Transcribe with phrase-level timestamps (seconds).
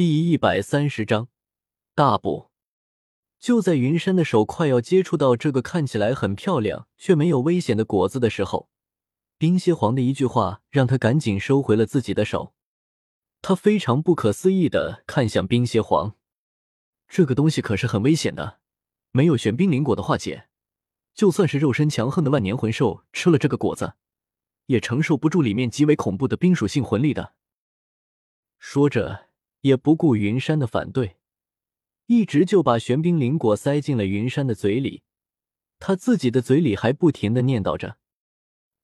[0.00, 1.28] 第一百三十章
[1.94, 2.48] 大补。
[3.38, 8.70] 就在云山的手快要接触到这个看起来很漂亮却没有危险的果子的时候，
[9.36, 12.54] 冰蝎皇的一句话让他赶紧收回了自己的手。
[13.42, 16.16] 他非常不可思议的看向冰蝎皇
[17.06, 18.60] ：“这个东西可是很危险的，
[19.12, 20.48] 没有玄冰灵果的化解，
[21.12, 23.92] 就算是肉身强横的万年魂兽吃了这个果子，
[24.64, 27.34] 也承受不住里面极为恐怖的冰属性魂力的。”
[28.58, 29.28] 说着。
[29.60, 31.16] 也不顾云山的反对，
[32.06, 35.02] 一直就把玄冰灵果塞进了云山的嘴里。
[35.78, 37.96] 他自己的嘴里还不停的念叨着：“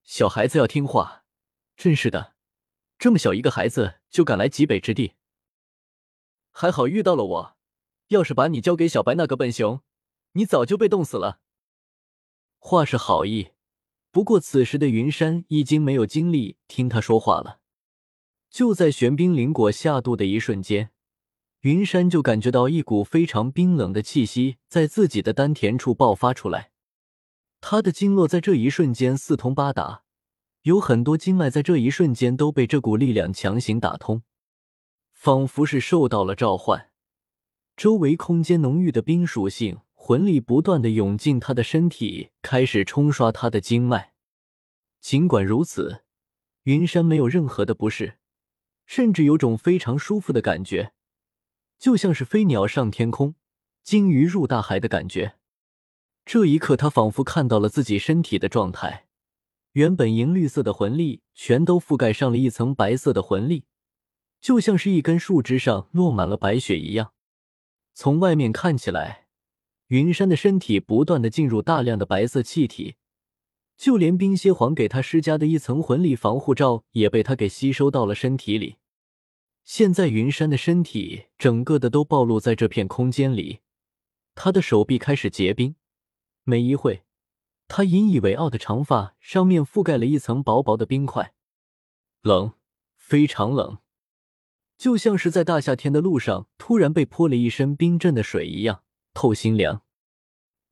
[0.02, 1.24] 小孩子要听话。”
[1.76, 2.34] 真是的，
[2.98, 5.12] 这么小一个孩子就敢来极北之地，
[6.50, 7.56] 还好遇到了我。
[8.08, 9.82] 要是把你交给小白那个笨熊，
[10.32, 11.40] 你早就被冻死了。
[12.58, 13.50] 话是好意，
[14.10, 17.60] 不过此时的云山已经没有精力听他说话了。
[18.50, 20.90] 就在玄冰灵果下肚的一瞬间，
[21.60, 26.70] 云山就感觉到一股非常冰冷的气息在自己的丹田处爆发出来。
[27.60, 30.02] 他的经络在这一瞬间四通八达，
[30.62, 34.22] 有很多经脉在这一瞬间都被这股力量强行打通，
[35.12, 36.90] 仿佛是受到了召唤。
[37.76, 44.12] 周围空间浓郁的冰属性魂力不断的涌进他的身体，开始冲刷他的经脉。
[45.00, 46.04] 尽管如此，
[46.62, 48.18] 云山没有任何的不适。
[48.86, 50.92] 甚至有种非常舒服的感觉，
[51.78, 53.34] 就像是飞鸟上天空、
[53.82, 55.36] 鲸鱼入大海的感觉。
[56.24, 59.06] 这一刻，他仿佛看到了自己身体的状态，
[59.72, 63.64] 原本银绿色的魂力全都覆盖上了一层白色的魂力，
[64.40, 67.12] 就像是一根树枝上落满了白雪一样。
[67.92, 69.26] 从外面看起来，
[69.88, 72.96] 云山的身体不断的进入大量的白色气体。
[73.76, 78.76] 就连冰蝎皇给他施加的一层魂力防护罩也被他给吸收到了身体里。
[79.64, 83.60] 现在云山的身体整个的都暴露在这片空间里，
[84.34, 85.74] 他的手臂开始结冰。
[86.44, 87.02] 没一会，
[87.66, 91.34] 他引以为傲的长发上面覆盖了一层薄薄的冰块，
[92.22, 92.52] 冷，
[92.96, 93.78] 非常冷，
[94.78, 99.82] 就像是在大夏天的路上突然被泼了一身冰镇的水一样，透心凉。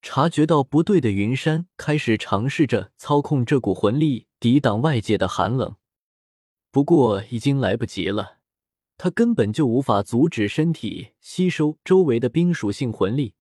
[0.06, 5.76] 察觉到不对的云山开始尝试着操控这股魂力抵挡外界的寒冷，
[6.70, 8.36] 不过已经来不及了，
[8.98, 13.32] 他根本就无法阻止身体吸收周围的冰属性魂力，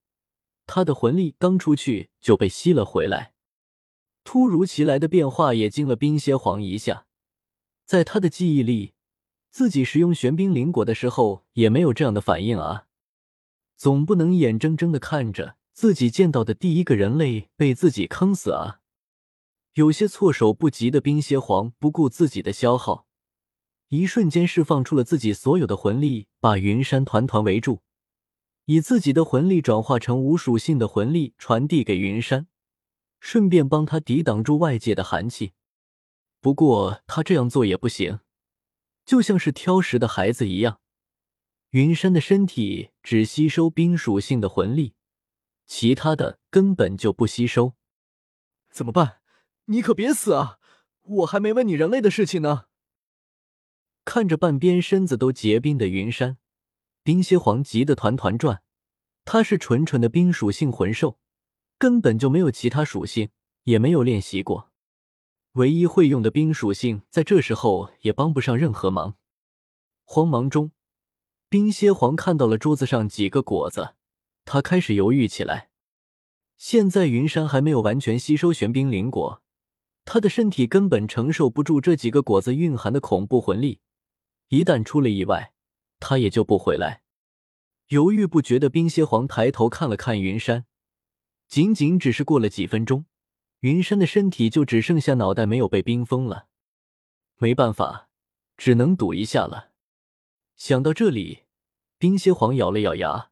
[0.65, 3.33] 他的魂力刚出去就被吸了回来。
[4.23, 7.07] 突如其来的变化也惊了冰蝎皇一下，
[7.83, 8.93] 在他的记忆里，
[9.51, 12.85] 自己使用玄冰灵果的时候也没有这样的反应啊，
[13.75, 15.57] 总不能眼睁睁的看着。
[15.73, 18.79] 自己见到的第一个人类被自己坑死啊！
[19.73, 23.07] 有些措手不及的冰蝎皇不顾自己的消耗，
[23.89, 27.81] 一瞬间释放出了自己所有的魂力，把云山团团围住，
[28.65, 32.47] 以自己的魂力转化成无属性的魂力传递给云山，
[33.19, 35.53] 顺便帮他抵挡住外界的寒气。
[36.39, 38.19] 不过他这样做也不行，
[39.03, 40.79] 就像是挑食的孩子一样，
[41.71, 44.93] 云山的身体只吸收冰属性的魂力。
[45.75, 47.73] 其他的根本就不吸收，
[48.69, 49.21] 怎么办？
[49.65, 50.59] 你可别死啊！
[51.01, 52.65] 我还没问你人类的事情呢。
[54.05, 56.37] 看着半边身子都结冰的云山，
[57.01, 58.61] 冰蝎皇急得团团转。
[59.25, 61.17] 他是纯纯的冰属性魂兽，
[61.79, 63.31] 根本就没有其他属性，
[63.63, 64.69] 也没有练习过。
[65.53, 69.15] 唯一会用的冰属性，在这时候也帮不上任何忙。
[70.03, 70.71] 慌忙中，
[71.49, 73.95] 冰蝎皇看到了桌子上几个果子。
[74.45, 75.69] 他开始犹豫起来。
[76.57, 79.41] 现在云山还没有完全吸收玄冰灵果，
[80.05, 83.81] 他的身体根本承受不住这几个果子蕴含的恐怖魂力。
[84.49, 85.53] 一旦出了意外，
[85.99, 87.01] 他也救不回来。
[87.87, 90.65] 犹豫不决的冰蝎皇抬头看了看云山，
[91.47, 93.05] 仅仅只是过了几分钟，
[93.59, 96.47] 云山的身体就只剩下脑袋没有被冰封了。
[97.39, 98.09] 没办法，
[98.55, 99.71] 只能赌一下了。
[100.55, 101.43] 想到这里，
[101.97, 103.31] 冰蝎皇咬了咬牙。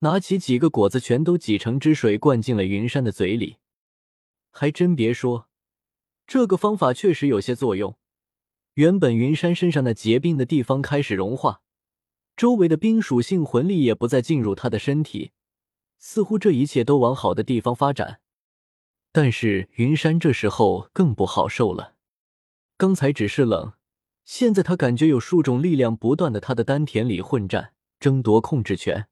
[0.00, 3.56] 拿起几个果子，全都挤成汁水，灌进了云山的嘴里。
[4.50, 5.48] 还真别说，
[6.26, 7.96] 这个方法确实有些作用。
[8.74, 11.62] 原本云山身上那结冰的地方开始融化，
[12.36, 15.32] 周围的冰属性魂力也不再进入他的身体，
[15.98, 18.20] 似乎这一切都往好的地方发展。
[19.12, 21.94] 但是云山这时候更不好受了。
[22.76, 23.72] 刚才只是冷，
[24.26, 29.08] 现在他感觉有数种力量不断的他的丹田里混战，争夺控制权。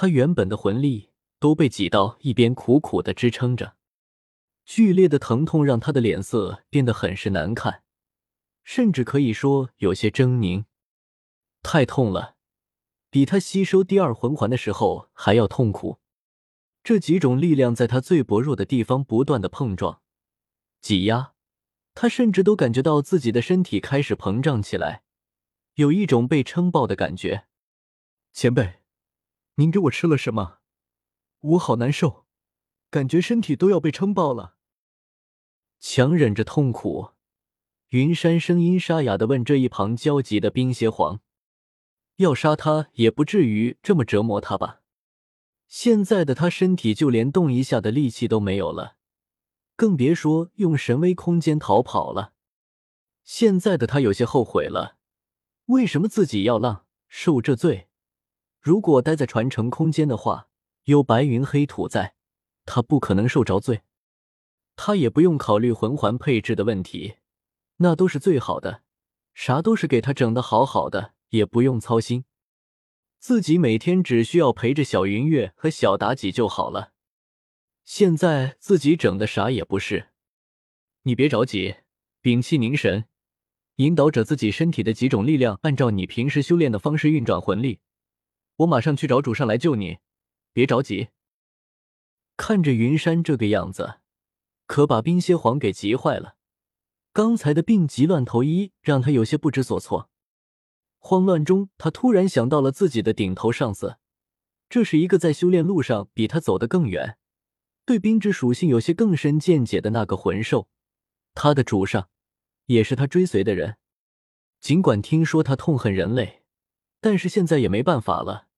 [0.00, 3.76] 他原本的魂力都被挤到一边，苦苦的支撑着。
[4.64, 7.82] 剧烈的疼痛让他的脸色变得很是难看，
[8.64, 10.64] 甚至可以说有些狰狞。
[11.62, 12.36] 太痛了，
[13.10, 15.98] 比他吸收第二魂环的时候还要痛苦。
[16.82, 20.00] 这几种力量在他最薄弱的地方不断的碰撞、
[20.80, 21.34] 挤压，
[21.92, 25.02] 他甚至都感觉到自己的身体开始膨胀起来，
[25.74, 27.44] 有一种被撑爆的感觉。
[28.32, 28.79] 前辈，
[29.56, 30.58] 您给我吃了什么？
[31.40, 32.26] 我好难受，
[32.90, 34.56] 感觉身体都要被撑爆了。
[35.78, 37.10] 强忍着痛苦，
[37.88, 41.20] 云山声音沙哑的问这一旁焦急的冰邪皇
[42.16, 44.82] ：“要杀他也不至于这么折磨他吧？
[45.66, 48.96] 现在的他身体就连动一下的力气都没有了，
[49.76, 52.32] 更别说用神威空间逃跑了。
[53.22, 54.96] 现在的他有些后悔了，
[55.66, 57.89] 为什么自己要浪受这罪？
[58.60, 60.48] 如果待在传承空间的话，
[60.84, 62.14] 有白云黑土在，
[62.66, 63.82] 他不可能受着罪。”
[64.76, 67.16] 他也不用考虑魂环配置的问题，
[67.76, 68.82] 那都是最好的，
[69.34, 72.24] 啥都是给他整的好好的，也不用操心，
[73.18, 76.92] 自己每天只需要陪着小云月和小妲己就好了。
[77.84, 80.08] 现在自己整的啥也不是，
[81.02, 81.76] 你别着急，
[82.22, 83.04] 屏气凝神，
[83.76, 87.80] 引导着自己身体的几种力量，按照你平时修炼的方式运转魂力。
[88.60, 89.98] 我马上去找主上来救你，
[90.52, 91.08] 别着急。
[92.36, 94.00] 看着云山这个样子。
[94.66, 96.36] 可把冰蝎皇给急坏了，
[97.12, 100.08] 刚才的病急乱投医让他有些不知所措。
[100.98, 103.96] 慌乱中，他突然想到了自己的顶头上司，
[104.68, 107.18] 这是一个在修炼路上比他走得更远，
[107.84, 110.68] 对冰之属性有些更深见解的那个魂兽，
[111.34, 112.08] 他的主上，
[112.66, 113.78] 也是他追随的人。
[114.60, 116.44] 尽管听说他痛恨人类，
[117.00, 118.49] 但是现在也没办法了，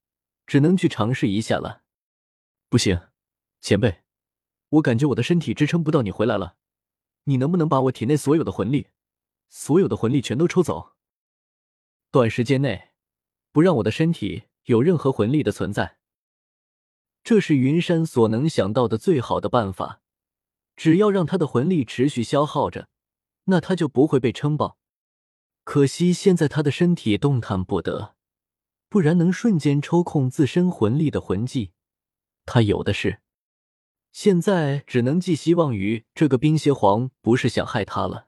[0.53, 1.81] 只能去尝试一下了。
[2.69, 3.01] 不行，
[3.63, 4.03] 前辈。
[4.69, 6.57] 我感觉我的身体支撑不到你回来了，
[7.25, 8.89] 你能不能把我体内所有的魂力，
[9.49, 10.93] 所有的魂力全都抽走？
[12.11, 12.91] 短时间内，
[13.51, 15.97] 不让我的身体有任何魂力的存在。
[17.25, 20.03] 这是云山所能想到的最好的办法。
[20.77, 22.91] 只要让他的魂力持续消耗着，
[23.45, 24.77] 那他就不会被撑爆。
[25.65, 28.17] 可惜现在他的身体动弹不得，
[28.93, 31.71] 不然能瞬间抽空自身魂力的魂技，
[32.45, 33.23] 他有的是。
[34.13, 38.27] 现在只能寄希望于这个冰蝎皇不是想害他了，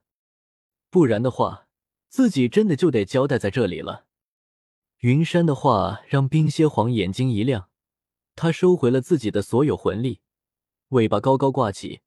[0.88, 1.66] 不然的话，
[2.08, 4.06] 自己真的就得交代在这里了。
[5.00, 7.68] 云山的话让冰蝎皇眼睛一亮，
[8.34, 10.22] 他收回了自己的所有魂力，
[10.88, 12.00] 尾巴高高挂起，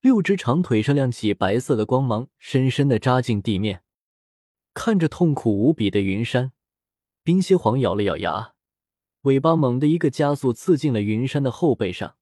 [0.00, 3.84] 六只长腿上亮起白色的光芒，深深的扎进地面。
[4.74, 6.50] 看着痛苦无比的云山，
[7.24, 8.54] 冰蝎皇咬了咬牙，
[9.22, 12.16] 尾巴猛地一个加速，刺进了云山的后背上。